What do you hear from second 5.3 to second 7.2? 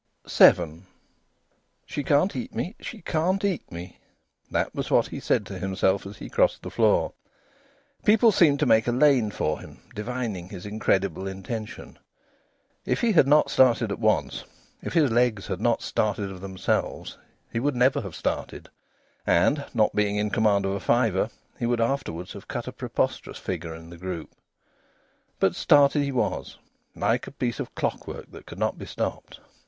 to himself as he crossed the floor.